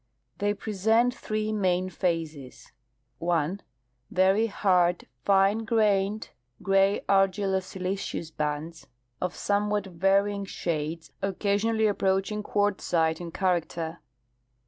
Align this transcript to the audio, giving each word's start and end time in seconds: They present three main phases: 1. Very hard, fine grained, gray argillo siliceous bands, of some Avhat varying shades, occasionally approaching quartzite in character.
They 0.39 0.55
present 0.55 1.13
three 1.13 1.51
main 1.51 1.91
phases: 1.91 2.71
1. 3.19 3.61
Very 4.09 4.47
hard, 4.47 5.05
fine 5.25 5.59
grained, 5.59 6.29
gray 6.63 7.01
argillo 7.07 7.59
siliceous 7.61 8.31
bands, 8.31 8.87
of 9.21 9.35
some 9.35 9.69
Avhat 9.69 9.93
varying 9.93 10.45
shades, 10.45 11.11
occasionally 11.21 11.85
approaching 11.85 12.41
quartzite 12.41 13.21
in 13.21 13.29
character. 13.31 13.99